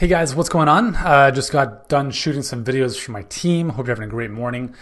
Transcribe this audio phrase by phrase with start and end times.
[0.00, 0.96] Hey guys, what's going on?
[0.96, 3.68] Uh, just got done shooting some videos for my team.
[3.68, 4.74] Hope you're having a great morning.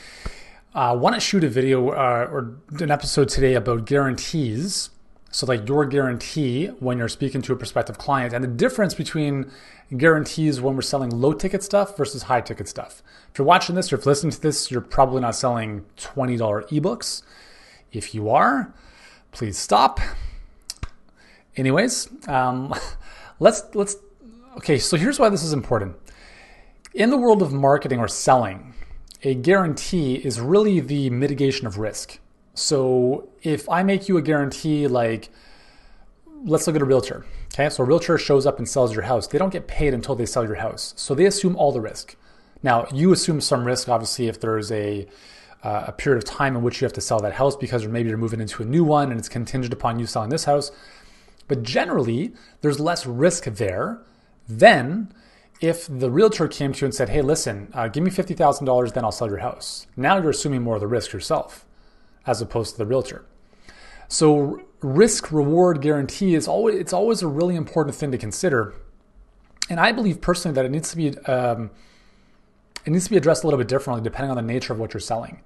[0.73, 4.91] I uh, want to shoot a video uh, or an episode today about guarantees.
[5.33, 9.51] So, like your guarantee when you're speaking to a prospective client, and the difference between
[9.97, 13.03] guarantees when we're selling low ticket stuff versus high ticket stuff.
[13.33, 16.39] If you're watching this or if listening to this, you're probably not selling $20
[16.69, 17.23] ebooks.
[17.91, 18.73] If you are,
[19.33, 19.99] please stop.
[21.57, 22.73] Anyways, um,
[23.41, 23.97] let's let's
[24.59, 25.95] Okay, so here's why this is important.
[26.93, 28.75] In the world of marketing or selling,
[29.23, 32.19] a guarantee is really the mitigation of risk.
[32.55, 35.31] So if I make you a guarantee like,
[36.43, 37.25] let's look at a realtor.
[37.55, 39.29] Okay, so a realtor shows up and sells your house.
[39.29, 40.93] They don't get paid until they sell your house.
[40.97, 42.17] So they assume all the risk.
[42.61, 45.07] Now, you assume some risk, obviously, if there's a,
[45.63, 48.09] uh, a period of time in which you have to sell that house because maybe
[48.09, 50.73] you're moving into a new one and it's contingent upon you selling this house.
[51.47, 54.01] But generally, there's less risk there
[54.49, 55.13] then,
[55.61, 59.05] if the realtor came to you and said, hey, listen, uh, give me $50,000, then
[59.05, 59.87] I'll sell your house.
[59.97, 61.67] Now you're assuming more of the risk yourself
[62.27, 63.25] as opposed to the realtor.
[64.09, 68.75] So risk reward guarantee is always, it's always a really important thing to consider.
[69.69, 71.71] And I believe personally that it needs to be, um,
[72.87, 74.95] it needs to be addressed a little bit differently depending on the nature of what
[74.95, 75.43] you're selling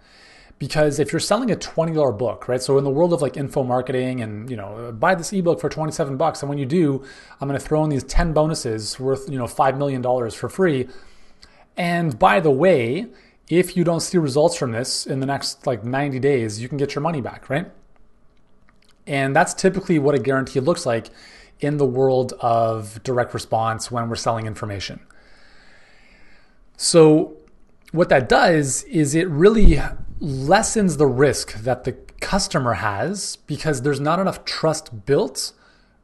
[0.58, 2.62] because if you're selling a $20 book right?
[2.62, 5.68] So in the world of like info marketing and you know buy this ebook for
[5.68, 7.04] 27 bucks and when you do
[7.40, 10.88] i'm going to throw in these 10 bonuses worth you know $5 million for free.
[11.76, 13.06] And by the way
[13.48, 16.78] if you don't see results from this in the next like 90 days you can
[16.78, 17.70] get your money back right?
[19.06, 21.08] And that's typically what a guarantee looks like
[21.62, 25.00] in the world of direct response when we're selling information.
[26.76, 27.36] So
[27.92, 29.80] what that does is it really
[30.22, 35.52] lessens the risk that the customer has because there's not enough trust built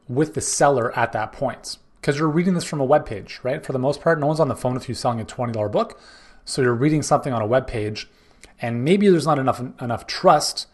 [0.09, 1.77] with the seller at that point.
[2.01, 3.65] Because you're reading this from a web page, right?
[3.65, 5.99] For the most part, no one's on the phone if you're selling a $20 book.
[6.43, 8.09] So you're reading something on a web page
[8.61, 10.67] and maybe there's not enough enough trust.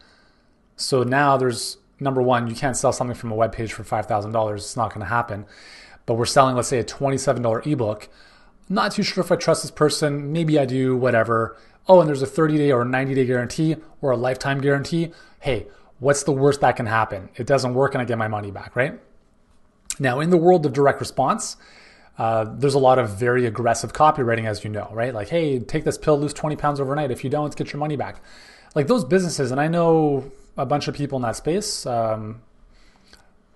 [0.74, 4.56] So now there's number one, you can't sell something from a web page for $5,000.
[4.56, 5.46] It's not going to happen.
[6.04, 8.08] But we're selling, let's say, a $27 ebook.
[8.68, 10.32] Not too sure if I trust this person.
[10.32, 11.56] Maybe I do, whatever
[11.88, 15.12] oh, and there's a 30 day or 90 day guarantee or a lifetime guarantee.
[15.40, 15.66] Hey,
[15.98, 17.28] what's the worst that can happen?
[17.36, 19.00] It doesn't work and I get my money back, right?
[19.98, 21.56] Now, in the world of direct response,
[22.18, 25.12] uh, there's a lot of very aggressive copywriting, as you know, right?
[25.12, 27.10] Like, hey, take this pill, lose 20 pounds overnight.
[27.10, 28.22] If you don't, get your money back.
[28.74, 32.42] Like those businesses, and I know a bunch of people in that space, um,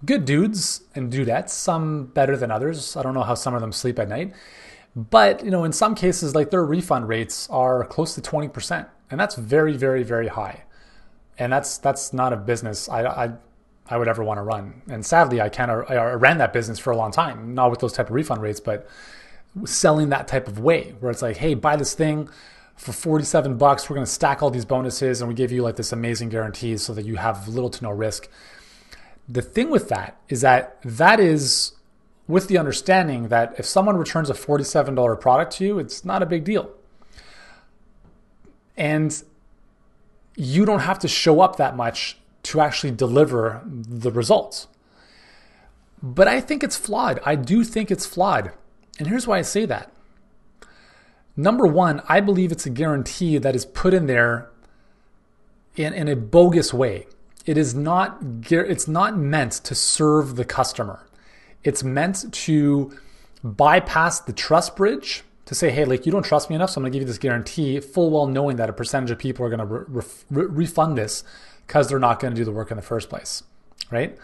[0.05, 2.97] good dudes and dudettes, some better than others.
[2.97, 4.33] I don't know how some of them sleep at night.
[4.97, 8.89] But you know, in some cases, like their refund rates are close to 20%.
[9.11, 10.65] And that's very, very, very high.
[11.39, 13.33] And that's that's not a business I, I
[13.89, 14.83] I would ever want to run.
[14.89, 17.81] And sadly, I kind of I ran that business for a long time, not with
[17.81, 18.89] those type of refund rates, but
[19.65, 22.29] selling that type of way where it's like, hey, buy this thing
[22.77, 23.91] for 47 bucks.
[23.91, 26.77] We're going to stack all these bonuses and we give you like this amazing guarantee
[26.77, 28.29] so that you have little to no risk.
[29.29, 31.73] The thing with that is that that is
[32.31, 36.27] with the understanding that if someone returns a $47 product to you, it's not a
[36.27, 36.71] big deal.
[38.77, 39.23] And
[40.37, 44.69] you don't have to show up that much to actually deliver the results.
[46.03, 47.21] But I think it's flawed.
[47.27, 48.53] I do think it's flawed.
[48.99, 49.93] And here's why I say that.
[51.37, 54.51] Number one, I believe it's a guarantee that is put in there
[55.77, 57.07] in, in a bogus way.
[57.47, 58.19] It is not
[58.51, 61.07] it's not meant to serve the customer.
[61.65, 62.97] It's meant to
[63.43, 66.85] bypass the trust bridge to say, hey, like you don't trust me enough, so I'm
[66.85, 69.67] gonna give you this guarantee, full well knowing that a percentage of people are gonna
[69.67, 71.25] re- re- refund this
[71.67, 73.43] because they're not gonna do the work in the first place,
[73.91, 74.17] right?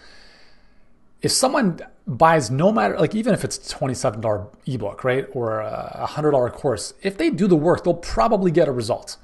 [1.22, 6.06] If someone buys no matter like even if it's a $27 ebook, right, or a
[6.08, 9.16] $100 course, if they do the work, they'll probably get a result.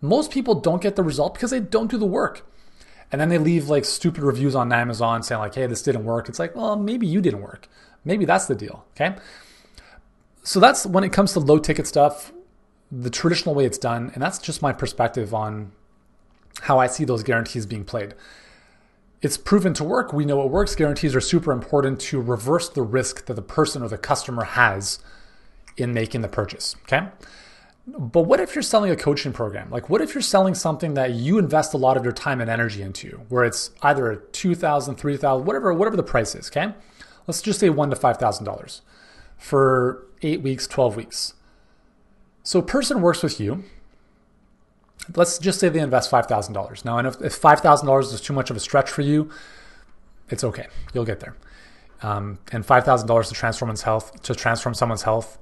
[0.00, 2.46] Most people don't get the result because they don't do the work
[3.10, 6.28] and then they leave like stupid reviews on Amazon saying like, "Hey, this didn't work."
[6.28, 7.68] It's like, well, maybe you didn't work.
[8.04, 8.84] Maybe that's the deal.
[8.92, 9.16] Okay.
[10.42, 12.32] So that's when it comes to low ticket stuff,
[12.90, 15.72] the traditional way it's done, and that's just my perspective on
[16.62, 18.14] how I see those guarantees being played.
[19.20, 20.12] It's proven to work.
[20.12, 20.74] We know it works.
[20.74, 25.00] Guarantees are super important to reverse the risk that the person or the customer has
[25.76, 26.76] in making the purchase.
[26.84, 27.08] Okay.
[27.96, 29.70] But what if you're selling a coaching program?
[29.70, 32.50] Like, what if you're selling something that you invest a lot of your time and
[32.50, 36.48] energy into, where it's either a two thousand, three thousand, whatever, whatever the price is.
[36.48, 36.74] Okay,
[37.26, 38.82] let's just say one to five thousand dollars
[39.38, 41.32] for eight weeks, twelve weeks.
[42.42, 43.64] So a person works with you.
[45.16, 46.84] Let's just say they invest five thousand dollars.
[46.84, 49.30] Now, and if, if five thousand dollars is too much of a stretch for you,
[50.28, 50.66] it's okay.
[50.92, 51.36] You'll get there.
[52.02, 55.38] Um, and five thousand dollars to transform someone's health to transform someone's health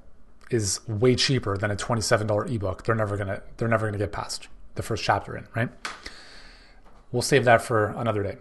[0.49, 2.83] is way cheaper than a twenty-seven dollar ebook.
[2.83, 5.69] They're never gonna they're never gonna get past the first chapter in, right?
[7.11, 8.37] We'll save that for another day.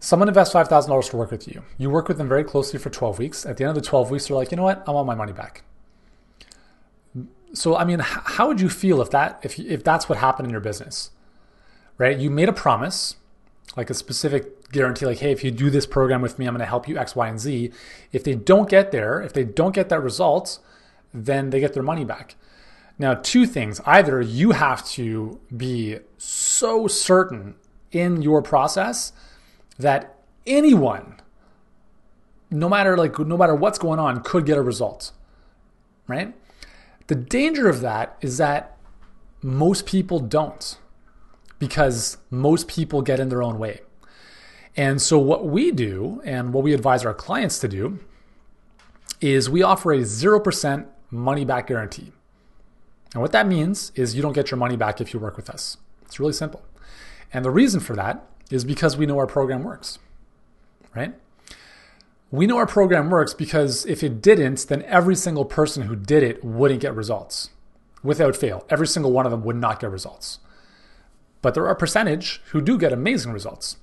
[0.00, 1.62] Someone invests five thousand dollars to work with you.
[1.76, 3.44] You work with them very closely for twelve weeks.
[3.44, 4.84] At the end of the twelve weeks, they're like, you know what?
[4.86, 5.62] I want my money back.
[7.52, 10.52] So I mean, how would you feel if that if if that's what happened in
[10.52, 11.10] your business,
[11.96, 12.16] right?
[12.16, 13.16] You made a promise,
[13.76, 16.60] like a specific guarantee, like, hey, if you do this program with me, I'm going
[16.60, 17.72] to help you X, Y, and Z.
[18.12, 20.58] If they don't get there, if they don't get that result,
[21.12, 22.36] then they get their money back.
[22.98, 27.54] Now, two things: either you have to be so certain
[27.92, 29.12] in your process
[29.78, 30.16] that
[30.46, 31.20] anyone,
[32.50, 35.12] no matter like no matter what's going on, could get a result,
[36.06, 36.34] right?
[37.06, 38.76] The danger of that is that
[39.42, 40.76] most people don't
[41.58, 43.80] because most people get in their own way.
[44.76, 47.98] And so, what we do and what we advise our clients to do
[49.20, 52.12] is we offer a 0% money back guarantee.
[53.14, 55.48] And what that means is you don't get your money back if you work with
[55.48, 55.78] us.
[56.02, 56.62] It's really simple.
[57.32, 59.98] And the reason for that is because we know our program works,
[60.94, 61.14] right?
[62.30, 66.22] We know our program works because if it didn't, then every single person who did
[66.22, 67.50] it wouldn't get results
[68.02, 68.66] without fail.
[68.68, 70.38] Every single one of them would not get results.
[71.40, 73.76] But there are a percentage who do get amazing results.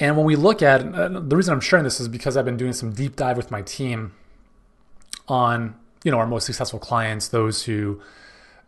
[0.00, 2.56] And when we look at uh, the reason I'm sharing this is because I've been
[2.56, 4.12] doing some deep dive with my team
[5.26, 5.74] on
[6.08, 8.00] you know our most successful clients, those who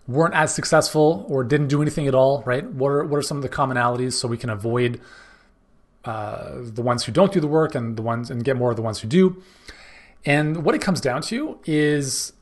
[0.07, 2.67] weren't as successful or didn't do anything at all, right?
[2.71, 5.01] What are what are some of the commonalities so we can avoid
[6.05, 8.77] uh, the ones who don't do the work and the ones and get more of
[8.77, 9.43] the ones who do?
[10.27, 12.35] And what it comes down to is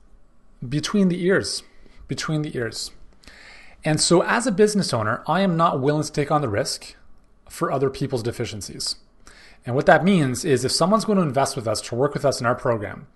[0.68, 1.62] between the ears,
[2.08, 2.90] between the ears.
[3.84, 6.96] And so, as a business owner, I am not willing to take on the risk
[7.48, 8.96] for other people's deficiencies.
[9.64, 12.24] And what that means is if someone's going to invest with us to work with
[12.24, 13.06] us in our program,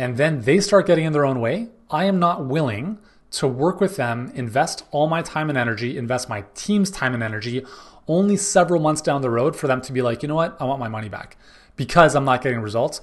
[0.00, 2.98] and then they start getting in their own way, I am not willing
[3.32, 7.22] to work with them, invest all my time and energy, invest my team's time and
[7.22, 7.66] energy,
[8.08, 10.64] only several months down the road for them to be like, you know what, I
[10.64, 11.36] want my money back.
[11.76, 13.02] Because I'm not getting results,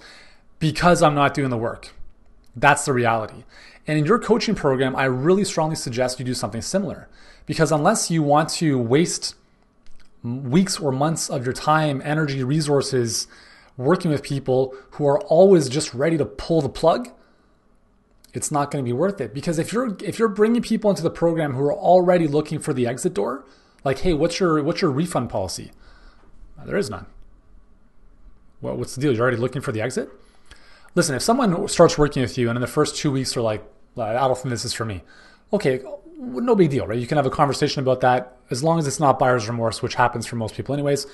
[0.58, 1.94] because I'm not doing the work.
[2.56, 3.44] That's the reality.
[3.86, 7.08] And in your coaching program, I really strongly suggest you do something similar.
[7.46, 9.36] Because unless you want to waste
[10.24, 13.28] weeks or months of your time, energy, resources
[13.78, 17.10] working with people who are always just ready to pull the plug,
[18.34, 19.34] it's not going to be worth it.
[19.34, 22.74] Because if you're if you're bringing people into the program who are already looking for
[22.74, 23.46] the exit door
[23.84, 25.72] like hey what's your what's your refund policy?
[26.60, 27.06] Uh, there is none.
[28.62, 29.14] Well, what's the deal?
[29.14, 30.10] You're already looking for the exit?
[30.96, 33.64] Listen if someone starts working with you and in the first two weeks they're like
[33.98, 35.04] i don't think this is for me.
[35.54, 35.82] Okay
[36.20, 36.98] no big deal right?
[36.98, 39.94] You can have a conversation about that as long as it's not buyer's remorse which
[39.96, 41.06] happens for most people anyways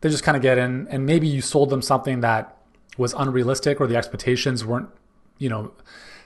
[0.00, 2.56] they just kind of get in and maybe you sold them something that
[2.96, 4.88] was unrealistic or the expectations weren't
[5.38, 5.72] you know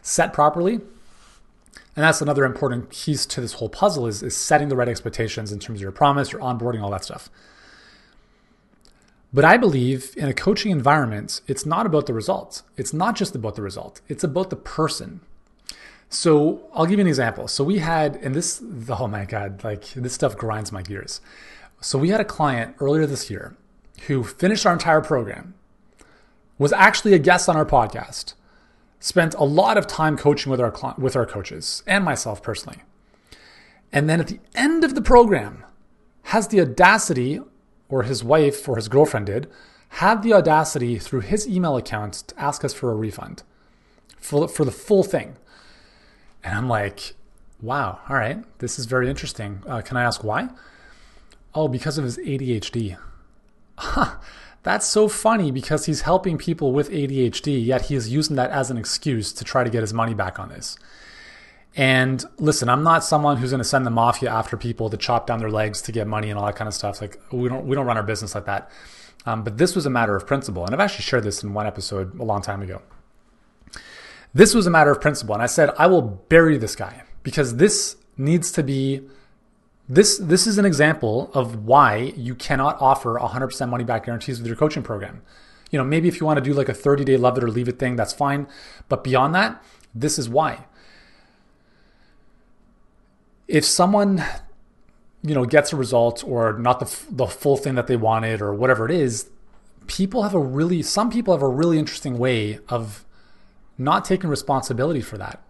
[0.02, 0.74] set properly.
[0.74, 5.50] And that's another important piece to this whole puzzle is, is setting the right expectations
[5.50, 7.28] in terms of your promise, your onboarding, all that stuff.
[9.32, 12.62] But I believe in a coaching environment, it's not about the results.
[12.76, 14.00] It's not just about the result.
[14.08, 15.20] It's about the person.
[16.08, 17.48] So I'll give you an example.
[17.48, 21.20] So we had, and this, oh my God, like this stuff grinds my gears.
[21.80, 23.56] So we had a client earlier this year
[24.06, 25.54] who finished our entire program,
[26.58, 28.34] was actually a guest on our podcast,
[28.98, 32.78] spent a lot of time coaching with our with our coaches and myself personally.
[33.92, 35.64] And then at the end of the program,
[36.24, 37.40] has the audacity,
[37.88, 39.48] or his wife or his girlfriend did,
[39.90, 43.42] had the audacity through his email account to ask us for a refund
[44.18, 45.36] for, for the full thing.
[46.44, 47.14] And I'm like,
[47.62, 49.62] wow, all right, this is very interesting.
[49.66, 50.48] Uh, can I ask why?
[51.54, 52.96] Oh, because of his ADHD.
[54.62, 58.70] That's so funny because he's helping people with ADHD, yet he is using that as
[58.70, 60.76] an excuse to try to get his money back on this.
[61.76, 65.26] And listen, I'm not someone who's going to send the mafia after people to chop
[65.26, 67.00] down their legs to get money and all that kind of stuff.
[67.00, 68.70] Like we don't we don't run our business like that.
[69.26, 71.66] Um, but this was a matter of principle, and I've actually shared this in one
[71.66, 72.82] episode a long time ago.
[74.34, 77.56] This was a matter of principle, and I said I will bury this guy because
[77.56, 79.02] this needs to be
[79.88, 84.46] this this is an example of why you cannot offer 100% money back guarantees with
[84.46, 85.22] your coaching program.
[85.70, 87.50] You know, maybe if you want to do like a 30 day love it or
[87.50, 88.46] leave it thing, that's fine.
[88.88, 89.62] But beyond that,
[89.94, 90.66] this is why.
[93.46, 94.22] If someone
[95.22, 98.54] you know gets a result or not the the full thing that they wanted or
[98.54, 99.30] whatever it is,
[99.86, 103.04] people have a really some people have a really interesting way of
[103.78, 105.42] not taking responsibility for that.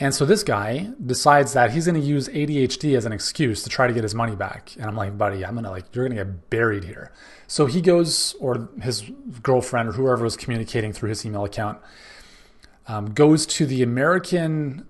[0.00, 3.70] And so this guy decides that he's going to use ADHD as an excuse to
[3.70, 4.74] try to get his money back.
[4.76, 7.12] And I'm like, buddy, I'm going to like, you're going to get buried here.
[7.46, 9.02] So he goes, or his
[9.42, 11.78] girlfriend or whoever was communicating through his email account,
[12.88, 14.86] um, goes to the American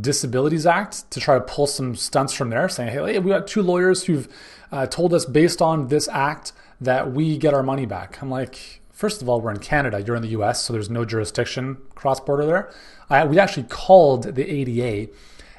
[0.00, 3.62] Disabilities Act to try to pull some stunts from there, saying, hey, we got two
[3.62, 4.28] lawyers who've
[4.72, 8.20] uh, told us based on this act that we get our money back.
[8.22, 11.04] I'm like, first of all, we're in Canada, you're in the US, so there's no
[11.04, 12.74] jurisdiction cross border there.
[13.08, 15.12] I, we actually called the ADA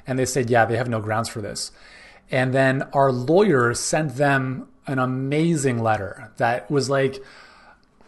[0.05, 1.71] and they said, yeah, they have no grounds for this.
[2.29, 7.23] And then our lawyer sent them an amazing letter that was like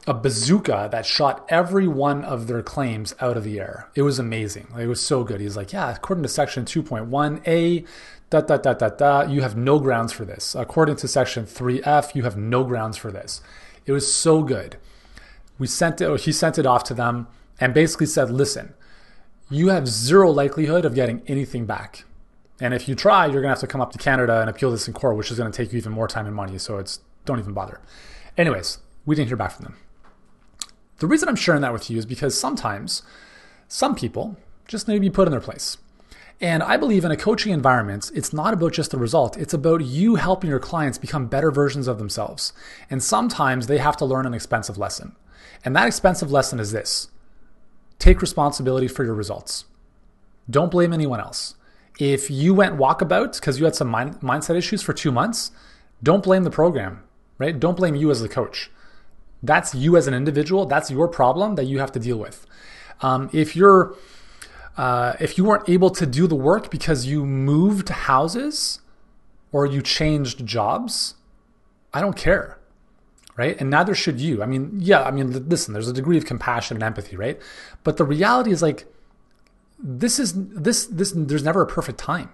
[0.06, 3.88] a bazooka that shot every one of their claims out of the air.
[3.96, 4.68] It was amazing.
[4.78, 5.40] It was so good.
[5.40, 7.88] He's like, yeah, according to section 2.1a,
[8.30, 10.56] da da da da da, you have no grounds for this.
[10.56, 13.42] According to section 3f, you have no grounds for this.
[13.86, 14.76] It was so good.
[15.62, 17.28] We sent it, he sent it off to them
[17.60, 18.74] and basically said, listen,
[19.48, 22.04] you have zero likelihood of getting anything back.
[22.60, 24.72] And if you try, you're going to have to come up to Canada and appeal
[24.72, 26.58] this in court, which is going to take you even more time and money.
[26.58, 27.80] So it's don't even bother.
[28.40, 29.76] Anyways, we didn't hear back from them.
[30.98, 33.04] The reason I'm sharing that with you is because sometimes
[33.68, 34.38] some people
[34.68, 35.78] just need to be put in their place.
[36.40, 39.82] And I believe in a coaching environment, it's not about just the result, it's about
[39.82, 42.52] you helping your clients become better versions of themselves.
[42.90, 45.16] And sometimes they have to learn an expensive lesson.
[45.64, 47.10] And that expensive lesson is this
[48.00, 49.66] Take responsibility for your results.
[50.50, 51.56] Don't blame anyone else.
[52.00, 55.52] If you went walkabout because you had some mind, mindset issues for two months,
[56.02, 57.04] don't blame the program,
[57.38, 57.60] right?
[57.60, 58.72] Don't blame you as the coach.
[59.44, 60.66] That's you as an individual.
[60.66, 62.48] That's your problem that you have to deal with.
[63.02, 63.96] Um, if you're
[64.78, 68.80] uh, if you weren't able to do the work because you moved houses
[69.52, 71.16] or you changed jobs,
[71.94, 72.58] I don't care
[73.38, 73.60] right?
[73.60, 74.44] And neither should you.
[74.44, 77.40] I mean, yeah, I mean, listen, there's a degree of compassion and empathy, right?
[77.84, 78.86] But the reality is like,
[79.84, 82.30] this is this this there's never a perfect time.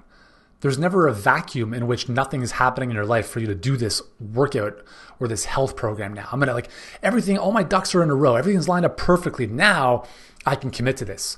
[0.62, 3.56] There's never a vacuum in which nothing is happening in your life for you to
[3.56, 4.84] do this workout
[5.20, 6.28] or this health program now.
[6.32, 6.70] I'm gonna like
[7.04, 9.46] everything, all my ducks are in a row, everything's lined up perfectly.
[9.46, 10.04] Now
[10.46, 11.38] I can commit to this.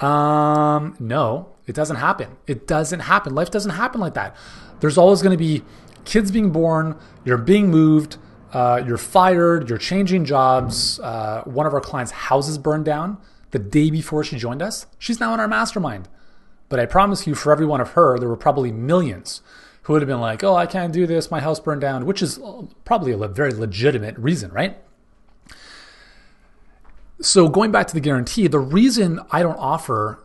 [0.00, 2.36] Um, no, it doesn't happen.
[2.46, 3.34] It doesn't happen.
[3.34, 4.34] Life doesn't happen like that.
[4.80, 5.62] There's always gonna be
[6.06, 8.16] kids being born, you're being moved,
[8.52, 11.00] uh, you're fired, you're changing jobs.
[11.00, 13.18] Uh, one of our clients' houses burned down
[13.50, 14.86] the day before she joined us.
[14.98, 16.08] She's now in our mastermind.
[16.68, 19.40] But I promise you, for every one of her, there were probably millions
[19.82, 22.20] who would have been like, oh, I can't do this, my house burned down, which
[22.20, 22.40] is
[22.84, 24.76] probably a very legitimate reason, right?
[27.20, 30.18] So going back to the guarantee, the reason I don't offer,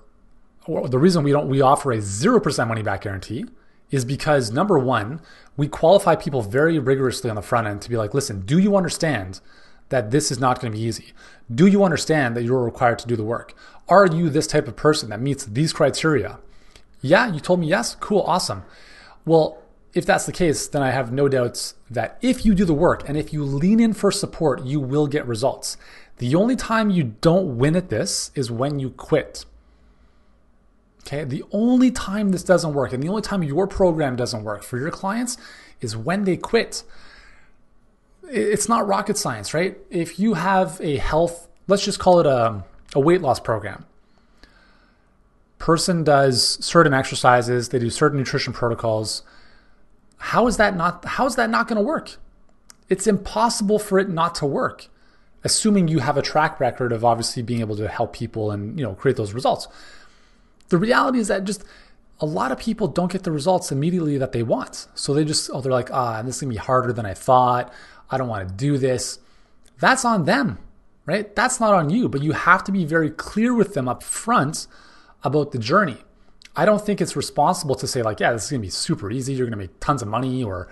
[0.65, 3.45] or the reason we don't we offer a 0% money back guarantee
[3.91, 5.21] is because number one,
[5.57, 8.75] we qualify people very rigorously on the front end to be like, listen, do you
[8.75, 9.41] understand
[9.89, 11.13] that this is not going to be easy?
[11.53, 13.53] Do you understand that you're required to do the work?
[13.89, 16.39] Are you this type of person that meets these criteria?
[17.01, 17.95] Yeah, you told me yes.
[17.99, 18.63] Cool, awesome.
[19.25, 19.57] Well,
[19.93, 23.07] if that's the case, then I have no doubts that if you do the work
[23.09, 25.75] and if you lean in for support, you will get results.
[26.17, 29.45] The only time you don't win at this is when you quit.
[31.05, 34.63] Okay, the only time this doesn't work and the only time your program doesn't work
[34.63, 35.37] for your clients
[35.79, 36.83] is when they quit.
[38.29, 39.77] It's not rocket science, right?
[39.89, 43.85] If you have a health, let's just call it a, a weight loss program.
[45.57, 49.23] Person does certain exercises, they do certain nutrition protocols.
[50.17, 52.17] How is that not how is that not going to work?
[52.89, 54.87] It's impossible for it not to work,
[55.43, 58.85] assuming you have a track record of obviously being able to help people and, you
[58.85, 59.67] know, create those results.
[60.71, 61.65] The reality is that just
[62.21, 64.87] a lot of people don't get the results immediately that they want.
[64.95, 67.73] So they just, oh, they're like, ah, this is gonna be harder than I thought.
[68.09, 69.19] I don't wanna do this.
[69.79, 70.59] That's on them,
[71.05, 71.35] right?
[71.35, 74.67] That's not on you, but you have to be very clear with them up front
[75.25, 75.97] about the journey.
[76.55, 79.33] I don't think it's responsible to say, like, yeah, this is gonna be super easy.
[79.33, 80.69] You're gonna make tons of money, or,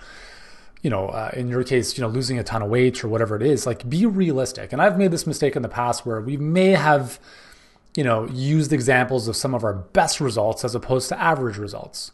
[0.81, 3.35] you know, uh, in your case, you know, losing a ton of weight or whatever
[3.35, 3.65] it is.
[3.65, 4.71] Like, be realistic.
[4.71, 7.19] And I've made this mistake in the past where we may have
[7.95, 12.11] you know, used examples of some of our best results as opposed to average results.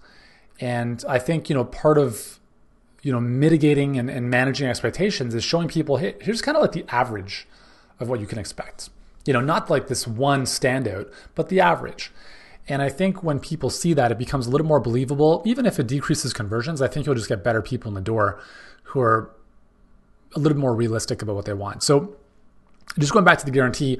[0.59, 2.39] And I think, you know, part of,
[3.01, 6.71] you know, mitigating and, and managing expectations is showing people, hey, here's kind of like
[6.71, 7.47] the average
[7.99, 8.89] of what you can expect.
[9.25, 12.11] You know, not like this one standout, but the average.
[12.67, 15.43] And I think when people see that, it becomes a little more believable.
[15.45, 18.39] Even if it decreases conversions, I think you'll just get better people in the door
[18.83, 19.31] who are
[20.35, 21.83] a little more realistic about what they want.
[21.83, 22.15] So,
[22.97, 23.99] just going back to the guarantee,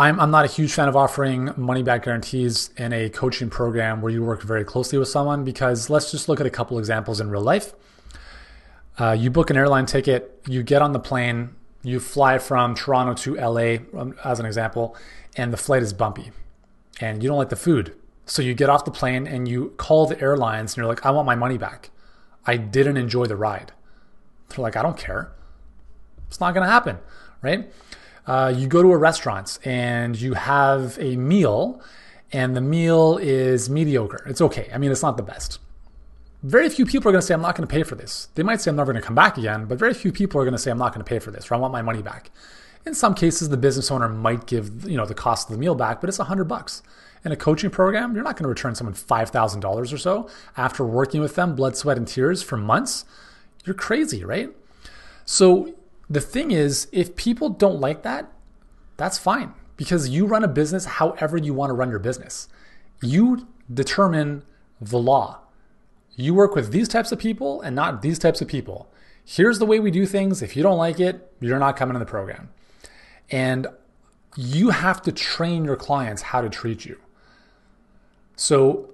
[0.00, 4.00] I'm, I'm not a huge fan of offering money back guarantees in a coaching program
[4.00, 7.20] where you work very closely with someone because let's just look at a couple examples
[7.20, 7.74] in real life.
[8.96, 11.50] Uh, you book an airline ticket, you get on the plane,
[11.82, 14.96] you fly from Toronto to LA, um, as an example,
[15.36, 16.30] and the flight is bumpy.
[17.00, 17.94] and you don't like the food.
[18.26, 21.10] So you get off the plane and you call the airlines and you're like, I
[21.10, 21.90] want my money back.
[22.46, 23.72] I didn't enjoy the ride.
[24.48, 25.32] They're like, I don't care.
[26.28, 26.98] It's not going to happen,
[27.42, 27.70] right?
[28.28, 31.80] Uh, you go to a restaurant and you have a meal,
[32.30, 34.22] and the meal is mediocre.
[34.26, 34.70] It's okay.
[34.72, 35.58] I mean, it's not the best.
[36.42, 38.28] Very few people are going to say, I'm not going to pay for this.
[38.34, 40.44] They might say, I'm never going to come back again, but very few people are
[40.44, 42.02] going to say, I'm not going to pay for this or I want my money
[42.02, 42.30] back.
[42.86, 45.74] In some cases, the business owner might give you know the cost of the meal
[45.74, 46.82] back, but it's a hundred bucks.
[47.24, 50.28] In a coaching program, you're not going to return someone five thousand dollars or so
[50.56, 53.04] after working with them, blood, sweat, and tears for months.
[53.64, 54.50] You're crazy, right?
[55.24, 55.74] So
[56.10, 58.32] the thing is, if people don't like that,
[58.96, 62.48] that's fine because you run a business however you want to run your business.
[63.00, 64.42] You determine
[64.80, 65.40] the law.
[66.16, 68.90] You work with these types of people and not these types of people.
[69.24, 70.42] Here's the way we do things.
[70.42, 72.48] If you don't like it, you're not coming in the program.
[73.30, 73.66] And
[74.36, 76.98] you have to train your clients how to treat you.
[78.36, 78.90] So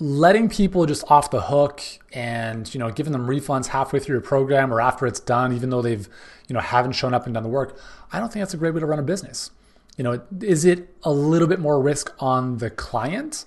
[0.00, 4.22] letting people just off the hook and you know giving them refunds halfway through your
[4.22, 6.08] program or after it's done even though they've
[6.46, 7.76] you know haven't shown up and done the work
[8.12, 9.50] i don't think that's a great way to run a business.
[9.98, 13.44] You know is it a little bit more risk on the client?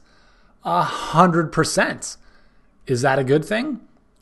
[0.63, 2.17] A hundred percent.
[2.86, 3.79] Is that a good thing?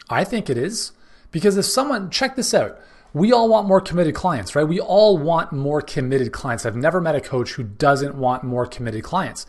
[0.09, 0.91] I think it is.
[1.31, 2.79] Because if someone check this out.
[3.12, 4.63] We all want more committed clients right?
[4.63, 6.67] We all want more committed clients.
[6.67, 9.48] I've never met a coach who doesn't want more committed clients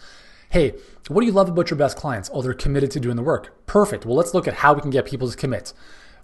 [0.50, 0.74] Hey,
[1.06, 2.28] what do you love about your best clients?
[2.32, 3.64] Oh, they're committed to doing the work.
[3.66, 4.04] Perfect.
[4.04, 5.72] Well, let's look at how we can get people to commit.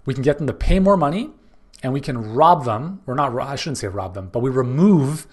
[0.05, 1.29] We can get them to pay more money
[1.81, 5.27] and we can rob them, or not, I shouldn't say rob them, but we remove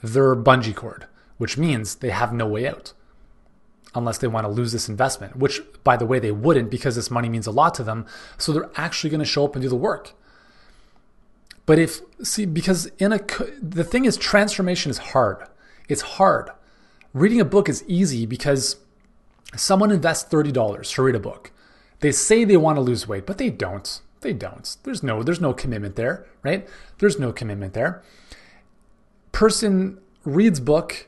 [0.00, 1.06] their bungee cord,
[1.38, 2.92] which means they have no way out
[3.96, 7.10] unless they want to lose this investment, which, by the way, they wouldn't because this
[7.10, 8.06] money means a lot to them.
[8.38, 10.12] So they're actually going to show up and do the work.
[11.64, 13.18] But if, see, because in a,
[13.60, 15.38] the thing is, transformation is hard.
[15.88, 16.50] It's hard.
[17.16, 18.76] Reading a book is easy because
[19.56, 21.50] someone invests $30 to read a book.
[22.00, 24.02] They say they want to lose weight, but they don't.
[24.20, 24.76] They don't.
[24.82, 26.68] There's no there's no commitment there, right?
[26.98, 28.02] There's no commitment there.
[29.32, 31.06] Person reads book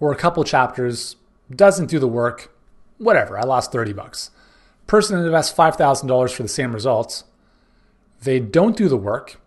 [0.00, 1.16] or a couple chapters,
[1.54, 2.56] doesn't do the work,
[2.96, 3.38] whatever.
[3.38, 4.30] I lost 30 bucks.
[4.86, 7.24] Person invests $5,000 for the same results.
[8.22, 9.38] They don't do the work.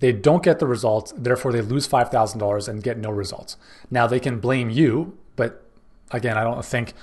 [0.00, 3.56] They don't get the results, therefore they lose $5,000 and get no results.
[3.90, 5.62] Now they can blame you, but
[6.10, 6.94] again, I don't think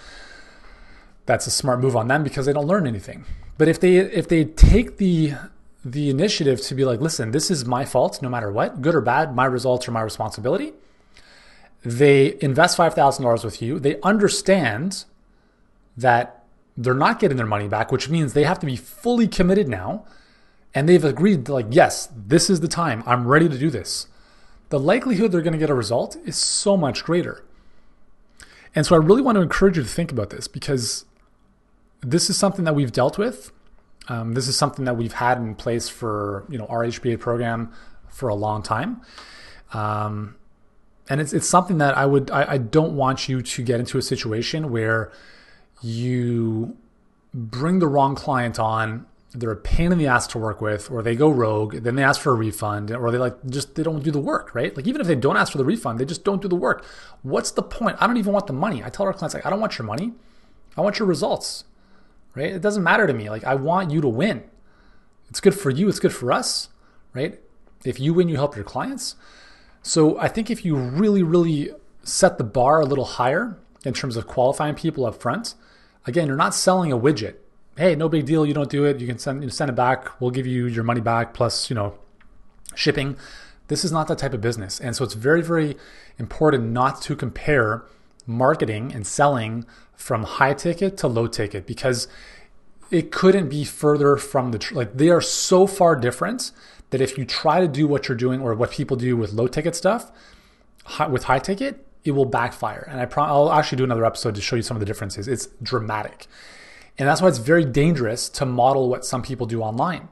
[1.26, 3.26] that's a smart move on them because they don't learn anything.
[3.58, 5.34] But if they if they take the
[5.84, 9.02] the initiative to be like, listen, this is my fault no matter what, good or
[9.02, 10.74] bad, my results are my responsibility.
[11.84, 13.80] They invest $5,000 with you.
[13.80, 15.06] They understand
[15.96, 16.44] that
[16.76, 20.06] they're not getting their money back, which means they have to be fully committed now
[20.76, 23.02] and they've agreed like yes this is the time.
[23.08, 24.08] I'm ready to do this.
[24.70, 27.44] The likelihood they're going to get a result is so much greater.
[28.76, 31.06] And so i really want to encourage you to think about this because
[32.02, 33.52] this is something that we've dealt with.
[34.10, 37.72] Um, this is something that we've had in place for you know our hba program
[38.10, 39.02] for a long time.
[39.74, 40.36] Um,
[41.10, 43.98] and it's, it's something that i would I, I don't want you to get into
[43.98, 45.12] a situation where
[45.82, 46.78] you
[47.34, 51.02] bring the wrong client on they're a pain in the ass to work with, or
[51.02, 54.04] they go rogue, then they ask for a refund, or they like just they don't
[54.04, 54.76] do the work, right?
[54.76, 56.86] Like even if they don't ask for the refund, they just don't do the work.
[57.22, 57.98] What's the point?
[58.00, 58.84] I don't even want the money.
[58.84, 60.14] I tell our clients like I don't want your money,
[60.78, 61.66] I want your results,
[62.34, 62.52] right?
[62.52, 63.30] It doesn't matter to me.
[63.30, 64.44] Like I want you to win.
[65.30, 65.90] It's good for you.
[65.90, 66.70] It's good for us,
[67.14, 67.40] right?
[67.84, 69.16] If you win, you help your clients.
[69.82, 71.72] So I think if you really, really
[72.04, 75.56] set the bar a little higher in terms of qualifying people up front,
[76.06, 77.36] again, you're not selling a widget
[77.78, 78.46] hey, no big deal.
[78.46, 79.00] You don't do it.
[79.00, 80.20] You can send you send it back.
[80.22, 81.98] We'll give you your money back plus you know
[82.76, 83.18] shipping.
[83.68, 85.76] This is not that type of business, and so it's very very
[86.18, 87.86] important not to compare
[88.28, 92.08] marketing and selling from high ticket to low ticket because
[92.92, 96.52] it couldn't be further from the tr- like they are so far different
[96.90, 99.48] that if you try to do what you're doing or what people do with low
[99.48, 100.12] ticket stuff
[100.84, 104.36] high, with high ticket it will backfire and I pro- I'll actually do another episode
[104.36, 106.28] to show you some of the differences it's dramatic
[106.98, 110.08] and that's why it's very dangerous to model what some people do online.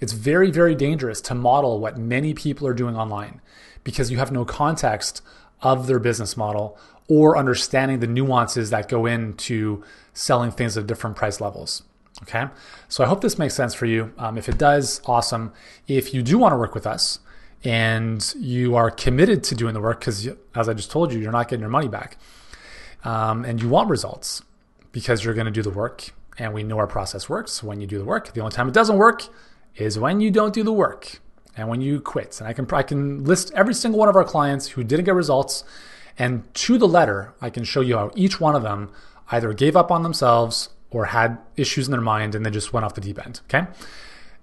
[0.00, 3.40] It's very, very dangerous to model what many people are doing online
[3.84, 5.22] because you have no context
[5.60, 9.82] of their business model or understanding the nuances that go into
[10.12, 11.82] selling things at different price levels.
[12.22, 12.46] Okay.
[12.88, 14.12] So I hope this makes sense for you.
[14.18, 15.52] Um, if it does, awesome.
[15.88, 17.18] If you do want to work with us
[17.64, 21.32] and you are committed to doing the work, because as I just told you, you're
[21.32, 22.16] not getting your money back
[23.04, 24.42] um, and you want results,
[24.92, 27.86] because you're going to do the work and we know our process works when you
[27.86, 28.32] do the work.
[28.32, 29.24] The only time it doesn't work
[29.76, 31.20] is when you don't do the work
[31.56, 32.38] and when you quit.
[32.40, 35.14] And I can I can list every single one of our clients who didn't get
[35.14, 35.64] results
[36.18, 38.90] And to the letter, I can show you how each one of them
[39.30, 42.84] either gave up on themselves or had issues in their mind and then just went
[42.84, 43.40] off the deep end.
[43.44, 43.66] Okay.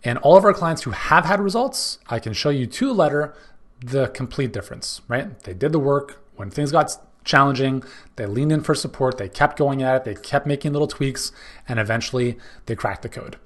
[0.03, 2.93] And all of our clients who have had results, I can show you to the
[2.93, 3.33] letter
[3.81, 5.39] the complete difference, right?
[5.43, 6.91] They did the work when things got
[7.29, 7.83] challenging,
[8.15, 11.31] they leaned in for support, they kept going at it, they kept making little tweaks,
[11.67, 13.37] and eventually they cracked the code.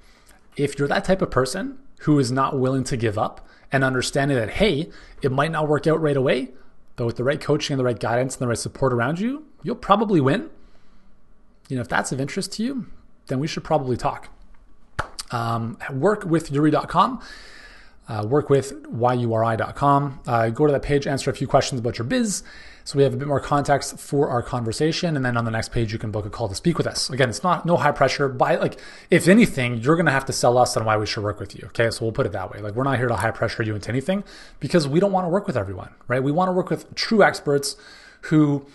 [0.56, 4.36] If you're that type of person who is not willing to give up and understanding
[4.36, 4.90] that, hey,
[5.22, 6.52] it might not work out right away,
[6.96, 9.44] but with the right coaching and the right guidance and the right support around you,
[9.62, 10.48] you'll probably win.
[11.68, 12.86] You know, if that's of interest to you,
[13.26, 14.28] then we should probably talk.
[15.30, 17.20] Um, work with Yuri.com.
[18.06, 20.20] Uh, work with yuri.com.
[20.26, 22.42] Uh, go to that page, answer a few questions about your biz.
[22.84, 25.16] So we have a bit more context for our conversation.
[25.16, 27.08] And then on the next page, you can book a call to speak with us.
[27.08, 28.28] Again, it's not no high pressure.
[28.28, 28.78] By like,
[29.10, 31.56] if anything, you're going to have to sell us on why we should work with
[31.56, 31.62] you.
[31.68, 31.90] Okay.
[31.90, 32.60] So we'll put it that way.
[32.60, 34.22] Like, we're not here to high pressure you into anything
[34.60, 36.22] because we don't want to work with everyone, right?
[36.22, 37.76] We want to work with true experts
[38.22, 38.66] who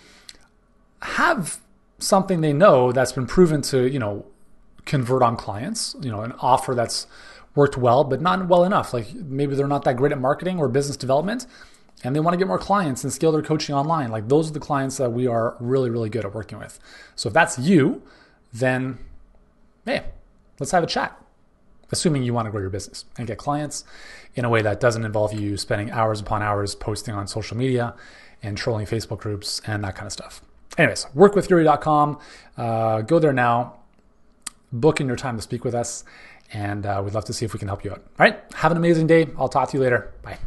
[1.02, 1.60] have
[1.98, 4.26] something they know that's been proven to, you know,
[4.86, 7.06] convert on clients, you know, an offer that's
[7.54, 8.92] worked well, but not well enough.
[8.94, 11.46] Like maybe they're not that great at marketing or business development
[12.02, 14.10] and they want to get more clients and scale their coaching online.
[14.10, 16.78] Like those are the clients that we are really, really good at working with.
[17.14, 18.02] So if that's you,
[18.52, 18.98] then
[19.84, 20.04] hey,
[20.58, 21.16] let's have a chat.
[21.92, 23.84] Assuming you want to grow your business and get clients
[24.34, 27.94] in a way that doesn't involve you spending hours upon hours posting on social media
[28.42, 30.40] and trolling Facebook groups and that kind of stuff.
[30.78, 32.18] Anyways, workwithyuri.com.
[32.56, 33.74] Uh, go there now.
[34.72, 36.04] Book in your time to speak with us.
[36.52, 37.98] And uh, we'd love to see if we can help you out.
[37.98, 38.40] All right.
[38.54, 39.28] Have an amazing day.
[39.38, 40.12] I'll talk to you later.
[40.22, 40.38] Bye.